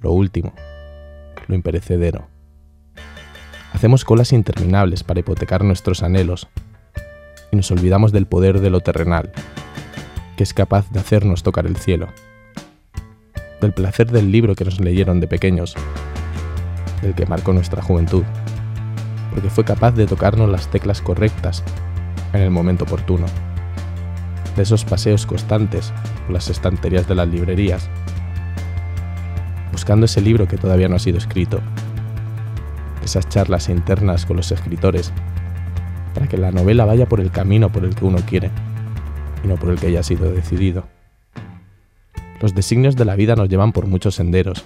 lo 0.00 0.12
último, 0.12 0.54
lo 1.46 1.54
imperecedero. 1.54 2.28
Hacemos 3.72 4.04
colas 4.04 4.32
interminables 4.32 5.04
para 5.04 5.20
hipotecar 5.20 5.64
nuestros 5.64 6.02
anhelos 6.02 6.48
y 7.50 7.56
nos 7.56 7.70
olvidamos 7.70 8.12
del 8.12 8.26
poder 8.26 8.60
de 8.60 8.70
lo 8.70 8.80
terrenal, 8.80 9.32
que 10.36 10.42
es 10.42 10.52
capaz 10.52 10.90
de 10.90 11.00
hacernos 11.00 11.42
tocar 11.42 11.66
el 11.66 11.76
cielo 11.76 12.08
del 13.62 13.72
placer 13.72 14.10
del 14.10 14.30
libro 14.30 14.54
que 14.54 14.64
nos 14.64 14.80
leyeron 14.80 15.20
de 15.20 15.28
pequeños, 15.28 15.74
del 17.02 17.14
que 17.14 17.26
marcó 17.26 17.52
nuestra 17.52 17.82
juventud, 17.82 18.22
porque 19.32 19.50
fue 19.50 19.64
capaz 19.64 19.92
de 19.92 20.06
tocarnos 20.06 20.48
las 20.48 20.68
teclas 20.68 21.02
correctas 21.02 21.62
en 22.32 22.40
el 22.40 22.50
momento 22.50 22.84
oportuno, 22.84 23.26
de 24.56 24.62
esos 24.62 24.84
paseos 24.84 25.26
constantes 25.26 25.92
por 26.24 26.34
las 26.34 26.48
estanterías 26.48 27.06
de 27.08 27.14
las 27.14 27.28
librerías, 27.28 27.90
buscando 29.72 30.06
ese 30.06 30.20
libro 30.20 30.46
que 30.46 30.56
todavía 30.56 30.88
no 30.88 30.96
ha 30.96 31.00
sido 31.00 31.18
escrito, 31.18 31.60
esas 33.04 33.28
charlas 33.28 33.68
internas 33.68 34.24
con 34.26 34.36
los 34.36 34.52
escritores, 34.52 35.12
para 36.14 36.28
que 36.28 36.36
la 36.36 36.52
novela 36.52 36.84
vaya 36.84 37.06
por 37.06 37.20
el 37.20 37.30
camino 37.30 37.70
por 37.70 37.84
el 37.84 37.94
que 37.94 38.04
uno 38.04 38.18
quiere 38.26 38.50
y 39.42 39.48
no 39.48 39.56
por 39.56 39.70
el 39.70 39.80
que 39.80 39.88
haya 39.88 40.02
sido 40.02 40.30
decidido. 40.30 40.84
Los 42.40 42.54
designios 42.54 42.96
de 42.96 43.04
la 43.04 43.16
vida 43.16 43.34
nos 43.34 43.48
llevan 43.48 43.72
por 43.72 43.86
muchos 43.86 44.16
senderos, 44.16 44.64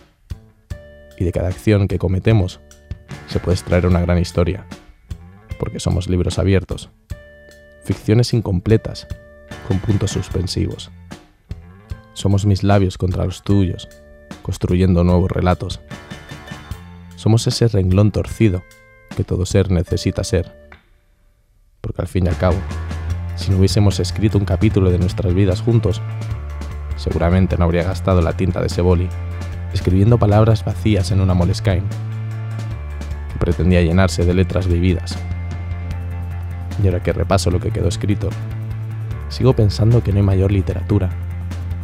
y 1.19 1.25
de 1.25 1.33
cada 1.33 1.49
acción 1.49 1.89
que 1.89 1.99
cometemos 1.99 2.61
se 3.27 3.41
puede 3.41 3.55
extraer 3.55 3.87
una 3.87 4.01
gran 4.01 4.19
historia, 4.19 4.67
porque 5.59 5.81
somos 5.81 6.09
libros 6.09 6.39
abiertos, 6.39 6.91
ficciones 7.85 8.33
incompletas, 8.35 9.07
con 9.67 9.79
puntos 9.81 10.13
suspensivos. 10.13 10.91
Somos 12.13 12.47
mis 12.47 12.63
labios 12.63 12.99
contra 12.99 13.25
los 13.25 13.43
tuyos, 13.43 13.89
construyendo 14.43 15.05
nuevos 15.05 15.31
relatos. 15.31 15.81
Somos 17.17 17.47
ese 17.47 17.69
renglón 17.69 18.11
torcido 18.11 18.63
que 19.17 19.25
todo 19.25 19.47
ser 19.47 19.71
necesita 19.71 20.25
ser. 20.25 20.71
Porque 21.81 22.03
al 22.03 22.09
fin 22.09 22.27
y 22.27 22.29
al 22.29 22.39
cabo, 22.39 22.57
si 23.37 23.51
no 23.51 23.59
hubiésemos 23.59 24.01
escrito 24.01 24.39
un 24.39 24.45
capítulo 24.45 24.91
de 24.91 24.99
nuestras 24.99 25.35
vidas 25.35 25.61
juntos, 25.61 26.01
seguramente 26.97 27.57
no 27.57 27.65
habría 27.65 27.85
gastado 27.85 28.23
la 28.23 28.37
tinta 28.37 28.61
de 28.61 28.69
ese 28.69 28.83
boli, 28.83 29.09
escribiendo 29.77 30.19
palabras 30.19 30.65
vacías 30.65 31.11
en 31.11 31.21
una 31.21 31.35
Moleskine, 31.35 31.85
que 33.33 33.39
pretendía 33.39 33.83
llenarse 33.83 34.25
de 34.25 34.35
letras 34.35 34.67
vividas. 34.67 35.17
Y 36.83 36.87
ahora 36.87 37.03
que 37.03 37.13
repaso 37.13 37.51
lo 37.51 37.61
que 37.61 37.71
quedó 37.71 37.89
escrito, 37.89 38.29
sigo 39.29 39.55
pensando 39.55 40.03
que 40.03 40.13
no 40.13 40.19
hay 40.19 40.25
mayor 40.25 40.53
literatura 40.53 41.11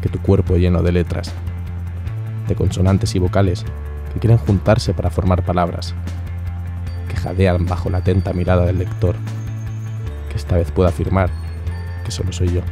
que 0.00 0.08
tu 0.08 0.20
cuerpo 0.20 0.56
lleno 0.56 0.82
de 0.82 0.92
letras, 0.92 1.32
de 2.48 2.54
consonantes 2.54 3.14
y 3.14 3.18
vocales 3.18 3.64
que 4.12 4.20
quieren 4.20 4.38
juntarse 4.38 4.92
para 4.92 5.10
formar 5.10 5.44
palabras, 5.44 5.94
que 7.08 7.16
jadean 7.16 7.66
bajo 7.66 7.88
la 7.88 7.98
atenta 7.98 8.32
mirada 8.32 8.66
del 8.66 8.78
lector, 8.78 9.14
que 10.28 10.36
esta 10.36 10.56
vez 10.56 10.70
pueda 10.70 10.88
afirmar 10.88 11.30
que 12.04 12.10
solo 12.10 12.32
soy 12.32 12.52
yo 12.52 12.62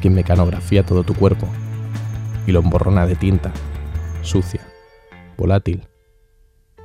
quien 0.00 0.14
mecanografía 0.14 0.84
todo 0.84 1.04
tu 1.04 1.14
cuerpo 1.14 1.46
y 2.46 2.52
lo 2.52 2.60
emborrona 2.60 3.06
de 3.06 3.14
tinta, 3.16 3.52
sucia, 4.22 4.60
volátil, 5.36 5.86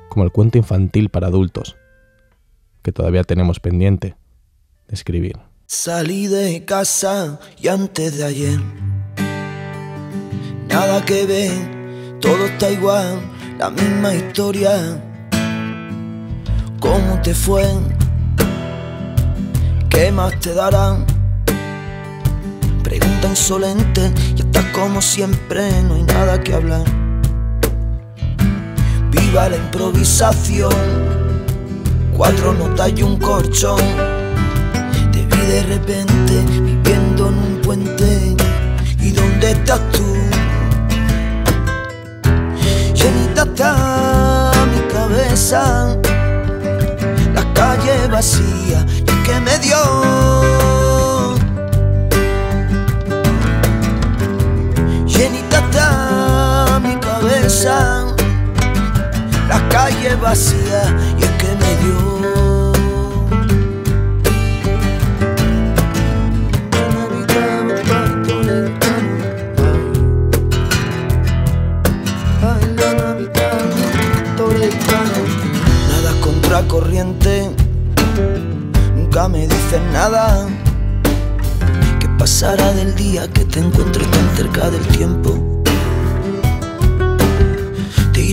como 0.08 0.24
el 0.24 0.32
cuento 0.32 0.58
infantil 0.58 1.08
para 1.08 1.26
adultos 1.26 1.76
que 2.82 2.92
todavía 2.92 3.24
tenemos 3.24 3.58
pendiente 3.58 4.16
de 4.86 4.94
escribir. 4.94 5.38
Salí 5.66 6.28
de 6.28 6.64
casa 6.64 7.40
y 7.60 7.66
antes 7.66 8.18
de 8.18 8.24
ayer, 8.24 8.60
nada 10.68 11.04
que 11.04 11.26
ver, 11.26 12.20
todo 12.20 12.46
está 12.46 12.70
igual, 12.70 13.20
la 13.58 13.70
misma 13.70 14.14
historia. 14.14 15.02
¿Cómo 16.78 17.20
te 17.22 17.34
fue? 17.34 17.64
¿Qué 19.90 20.12
más 20.12 20.38
te 20.38 20.54
darán? 20.54 21.04
Pregunta 22.84 23.28
insolente 23.28 24.12
y 24.36 24.40
está 24.42 24.70
como 24.72 25.02
siempre, 25.02 25.82
no 25.82 25.96
hay 25.96 26.04
nada 26.04 26.40
que 26.40 26.54
hablar. 26.54 27.05
Viva 29.16 29.48
la 29.48 29.56
improvisación, 29.56 30.72
cuatro 32.16 32.52
notas 32.54 32.92
y 32.96 33.02
un 33.02 33.16
corchón. 33.18 33.80
Te 35.12 35.24
vi 35.24 35.46
de 35.46 35.62
repente 35.62 36.44
viviendo 36.62 37.28
en 37.28 37.34
un 37.34 37.60
puente. 37.62 38.36
¿Y 39.00 39.10
dónde 39.12 39.52
estás 39.52 39.80
tú? 39.92 40.04
Llenita 42.94 43.42
está 43.42 44.52
mi 44.72 44.80
cabeza, 44.92 45.96
la 47.34 47.52
calle 47.54 48.08
vacía 48.08 48.84
y 49.00 49.22
que 49.24 49.40
me 49.40 49.58
dio 49.58 50.35
vacía 60.26 60.82
y 61.20 61.22
es 61.22 61.30
que 61.40 61.50
me 61.62 61.72
dio. 61.82 62.16
Nada 75.90 76.20
contracorriente, 76.20 77.50
nunca 78.96 79.28
me 79.28 79.46
dicen 79.46 79.92
nada. 79.92 80.48
¿Qué 82.00 82.08
pasará 82.18 82.72
del 82.72 82.96
día 82.96 83.28
que 83.28 83.44
te 83.44 83.60
encuentres 83.60 84.10
tan 84.10 84.36
cerca 84.36 84.70
del 84.70 84.86
tiempo? 84.88 85.56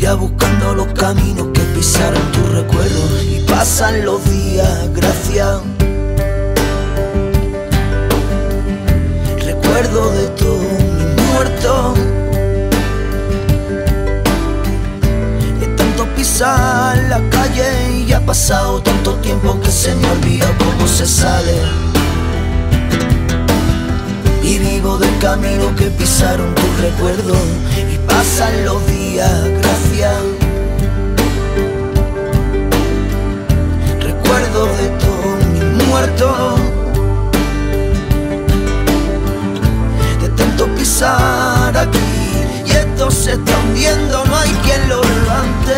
irá 0.03 0.15
buscando 0.15 0.73
los 0.75 0.88
caminos 0.88 1.47
que 1.53 1.62
pisar 1.84 2.15
en 2.15 2.32
tus 2.32 2.50
recuerdos 2.50 3.24
y 3.30 3.39
pasan 3.41 4.06
los 4.06 4.24
días, 4.32 4.89
gracias. 4.96 5.60
Recuerdo 9.43 10.12
de 10.12 10.28
todos 10.28 10.62
mis 10.98 11.26
muertos, 11.34 11.98
de 15.60 15.67
tanto 15.76 16.06
pisar 16.15 16.98
la 17.10 17.22
calle 17.30 18.06
y 18.08 18.13
ha 18.13 18.26
pasado 18.26 18.82
tanto 18.82 19.15
tiempo 19.15 19.60
que 19.60 19.69
se 19.69 19.93
me 19.93 20.10
olvida 20.10 20.48
cómo 20.60 20.88
se 20.88 21.06
sale. 21.06 21.58
Y 24.41 24.58
vivo 24.58 24.98
del 24.98 25.17
camino 25.19 25.76
que 25.76 25.88
pisaron 25.88 26.56
tus 26.56 26.80
recuerdos 26.80 27.43
y 27.93 27.98
pasan 28.08 28.63
los 28.63 28.88
días, 28.88 29.34
gracias. 29.62 30.42
Recuerdos 34.54 34.78
de 34.78 34.89
todos 35.00 35.46
mis 35.48 35.88
muertos. 35.88 36.60
De 40.22 40.30
tanto 40.30 40.68
pisar 40.76 41.76
aquí. 41.76 42.00
Y 42.66 42.72
esto 42.72 43.10
se 43.10 43.32
está 43.34 43.52
hundiendo, 43.60 44.24
no 44.26 44.38
hay 44.38 44.50
quien 44.63 44.89
lo 44.89 45.02
levante. 45.02 45.74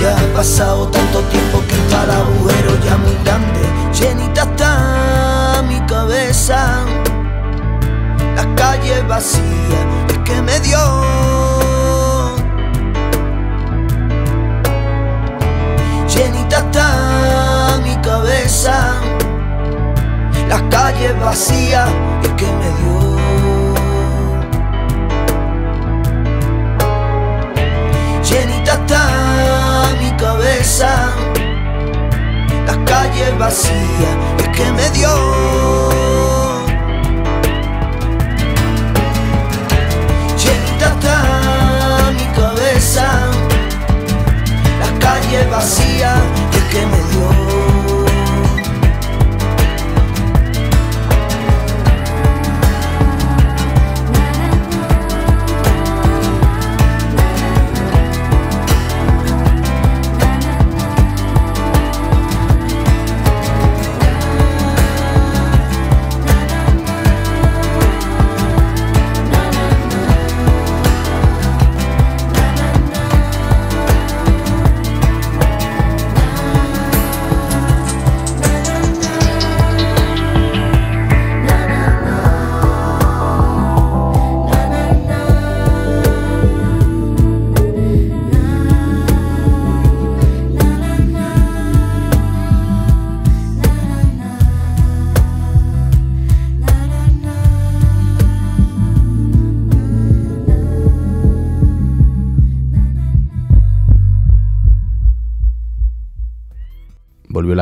Ya 0.00 0.16
ha 0.16 0.34
pasado 0.34 0.88
tanto 0.88 1.20
tiempo 1.20 1.62
que 1.68 1.74
está 1.74 2.04
el 2.04 2.10
agujero 2.10 2.78
ya 2.84 2.96
muy 2.96 3.16
grande. 3.22 3.60
Llenita 3.92 4.42
está 4.44 5.62
mi 5.68 5.80
cabeza. 5.86 6.84
La 8.36 8.54
calle 8.54 9.02
vacía 9.02 9.80
es 10.08 10.18
que 10.24 10.40
me 10.40 10.58
dio. 10.60 11.13
Calle 20.94 21.12
vacía 21.14 21.86
es 22.22 22.28
que 22.30 22.46
me 22.46 22.70
dio. 22.78 23.16
llenita 28.22 28.74
está 28.74 29.88
mi 30.00 30.10
cabeza, 30.16 31.12
las 32.66 32.76
calles 32.86 33.38
vacías, 33.38 34.16
es 34.38 34.48
que 34.56 34.72
me 34.72 34.90
dio. 34.90 36.03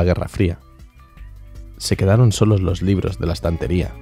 La 0.02 0.06
Guerra 0.06 0.26
Fría. 0.26 0.58
Se 1.78 1.96
quedaron 1.96 2.32
solos 2.32 2.60
los 2.60 2.82
libros 2.82 3.20
de 3.20 3.26
la 3.26 3.34
estantería. 3.34 3.92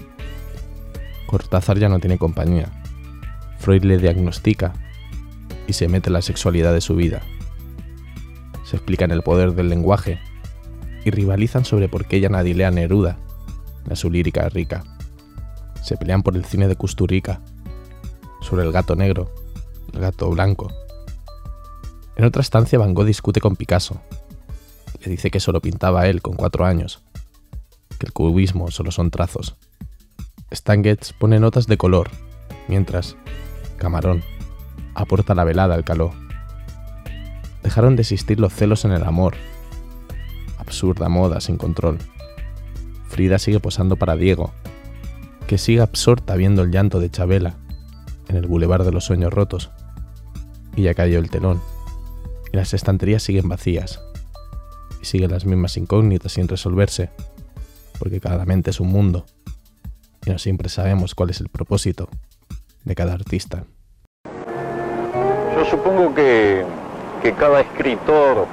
Cortázar 1.27 1.79
ya 1.79 1.91
no 1.91 1.99
tiene 2.01 2.17
compañía. 2.17 2.73
Freud 3.59 3.85
le 3.85 3.99
diagnostica 3.99 4.73
y 5.67 5.75
se 5.75 5.89
mete 5.89 6.09
la 6.09 6.23
sexualidad 6.23 6.73
de 6.73 6.81
su 6.81 6.97
vida. 6.97 7.21
Se 8.65 8.77
explican 8.77 9.11
el 9.11 9.23
poder 9.23 9.53
del 9.53 9.69
lenguaje 9.69 10.19
y 11.05 11.11
rivalizan 11.11 11.67
sobre 11.67 11.89
por 11.89 12.07
qué 12.07 12.19
ya 12.21 12.31
nadie 12.31 12.55
lea 12.55 12.71
Neruda, 12.71 13.19
a 13.91 13.95
su 13.95 14.11
lírica 14.11 14.49
rica. 14.49 14.83
Se 15.83 15.99
pelean 15.99 16.23
por 16.23 16.35
el 16.35 16.47
cine 16.47 16.67
de 16.67 16.77
Kusturica, 16.77 17.43
sobre 18.41 18.65
el 18.65 18.73
gato 18.73 18.97
negro, 18.97 19.31
el 19.93 20.01
gato 20.01 20.31
blanco. 20.31 20.73
En 22.17 22.25
otra 22.25 22.41
estancia 22.41 22.79
Van 22.79 22.95
Gogh 22.95 23.05
discute 23.05 23.41
con 23.41 23.57
Picasso. 23.57 24.01
Le 25.03 25.11
dice 25.11 25.31
que 25.31 25.41
solo 25.41 25.61
pintaba 25.61 26.07
él 26.07 26.21
con 26.21 26.35
cuatro 26.35 26.65
años, 26.65 27.03
que 27.99 28.07
el 28.07 28.13
cubismo 28.13 28.71
solo 28.71 28.91
son 28.91 29.11
trazos. 29.11 29.57
Stan 30.51 30.83
Getz 30.83 31.13
pone 31.13 31.41
notas 31.41 31.67
de 31.67 31.77
color, 31.77 32.11
mientras 32.69 33.17
Camarón 33.77 34.23
aporta 34.95 35.35
la 35.35 35.45
velada 35.45 35.75
al 35.75 35.85
calor. 35.85 36.13
Dejaron 37.63 37.97
de 37.97 38.03
existir 38.03 38.41
los 38.41 38.53
celos 38.53 38.85
en 38.85 38.93
el 38.93 39.05
amor. 39.05 39.35
Absurda 40.59 41.09
moda 41.09 41.41
sin 41.41 41.57
control. 41.57 41.99
Frida 43.09 43.39
sigue 43.39 43.61
posando 43.61 43.97
para 43.97 44.17
Diego, 44.17 44.53
que 45.47 45.59
sigue 45.59 45.81
absorta 45.81 46.37
viendo 46.37 46.63
el 46.63 46.71
llanto 46.71 47.01
de 47.01 47.11
Chabela 47.11 47.57
en 48.29 48.37
el 48.37 48.47
bulevar 48.47 48.85
de 48.85 48.93
los 48.93 49.05
sueños 49.05 49.33
rotos. 49.33 49.71
Y 50.77 50.83
ya 50.83 50.95
cayó 50.95 51.19
el 51.19 51.31
telón, 51.31 51.61
y 52.53 52.57
las 52.57 52.75
estanterías 52.75 53.23
siguen 53.23 53.49
vacías, 53.49 54.01
y 55.01 55.05
siguen 55.05 55.31
las 55.31 55.45
mismas 55.45 55.77
incógnitas 55.77 56.33
sin 56.33 56.49
resolverse, 56.49 57.11
porque 57.99 58.21
cada 58.21 58.45
mente 58.45 58.71
es 58.71 58.81
un 58.81 58.89
mundo, 58.89 59.25
y 60.27 60.31
no 60.31 60.39
siempre 60.39 60.69
sabemos 60.69 61.15
cuál 61.15 61.31
es 61.31 61.41
el 61.41 61.49
propósito 61.49 62.09
de 62.85 62.95
cada 62.95 63.15
artista. 63.15 63.65
Yo 65.57 65.65
supongo 65.71 66.15
que, 66.15 66.65
que 67.23 67.33
cada 67.35 67.61
escritor 67.61 68.47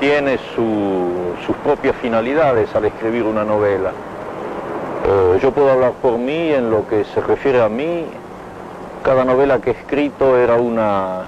tiene 0.00 0.38
su- 0.54 1.34
sus 1.46 1.56
propias 1.58 1.96
finalidades 1.96 2.74
al 2.74 2.84
escribir 2.86 3.22
una 3.22 3.44
novela. 3.44 3.92
Eh, 5.06 5.38
yo 5.40 5.52
puedo 5.52 5.70
hablar 5.70 5.92
por 6.02 6.18
mí 6.18 6.50
en 6.50 6.70
lo 6.70 6.86
que 6.88 7.04
se 7.04 7.20
refiere 7.20 7.62
a 7.62 7.68
mí. 7.68 8.04
Cada 9.02 9.24
novela 9.24 9.60
que 9.60 9.70
he 9.70 9.72
escrito 9.74 10.36
era 10.38 10.56
una 10.56 11.26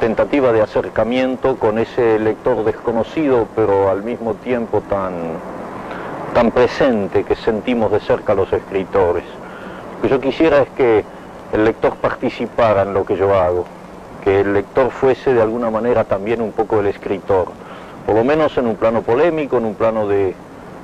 tentativa 0.00 0.50
de 0.50 0.62
acercamiento 0.62 1.56
con 1.56 1.78
ese 1.78 2.18
lector 2.18 2.64
desconocido, 2.64 3.46
pero 3.54 3.90
al 3.90 4.02
mismo 4.02 4.34
tiempo 4.34 4.82
tan, 4.88 5.12
tan 6.34 6.50
presente 6.50 7.22
que 7.22 7.36
sentimos 7.36 7.92
de 7.92 8.00
cerca 8.00 8.34
los 8.34 8.50
escritores. 8.52 9.24
Lo 9.96 10.02
que 10.02 10.08
yo 10.08 10.20
quisiera 10.20 10.62
es 10.62 10.70
que 10.70 11.04
el 11.52 11.64
lector 11.64 11.96
participara 11.96 12.82
en 12.82 12.94
lo 12.94 13.04
que 13.04 13.16
yo 13.16 13.34
hago, 13.34 13.66
que 14.24 14.40
el 14.40 14.54
lector 14.54 14.90
fuese 14.90 15.34
de 15.34 15.42
alguna 15.42 15.70
manera 15.70 16.04
también 16.04 16.40
un 16.40 16.52
poco 16.52 16.80
el 16.80 16.86
escritor, 16.86 17.48
por 18.06 18.14
lo 18.14 18.24
menos 18.24 18.56
en 18.56 18.66
un 18.66 18.76
plano 18.76 19.02
polémico, 19.02 19.58
en 19.58 19.66
un 19.66 19.74
plano 19.74 20.08
de 20.08 20.34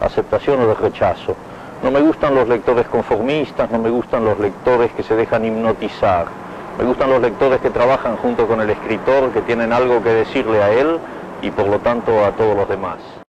aceptación 0.00 0.60
o 0.60 0.66
de 0.66 0.74
rechazo. 0.74 1.34
No 1.82 1.90
me 1.90 2.00
gustan 2.00 2.34
los 2.34 2.48
lectores 2.48 2.86
conformistas, 2.86 3.70
no 3.70 3.78
me 3.78 3.88
gustan 3.88 4.24
los 4.26 4.38
lectores 4.38 4.92
que 4.92 5.02
se 5.02 5.16
dejan 5.16 5.44
hipnotizar. 5.44 6.45
Me 6.78 6.84
gustan 6.84 7.08
los 7.08 7.22
lectores 7.22 7.60
que 7.60 7.70
trabajan 7.70 8.16
junto 8.16 8.46
con 8.46 8.60
el 8.60 8.68
escritor, 8.68 9.30
que 9.32 9.40
tienen 9.42 9.72
algo 9.72 10.02
que 10.02 10.10
decirle 10.10 10.62
a 10.62 10.70
él 10.70 10.98
y 11.40 11.50
por 11.50 11.66
lo 11.68 11.78
tanto 11.78 12.24
a 12.24 12.32
todos 12.32 12.54
los 12.54 12.68
demás. 12.68 12.98